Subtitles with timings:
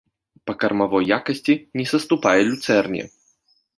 [0.49, 3.03] Па кармавой якасці не саступае люцэрне.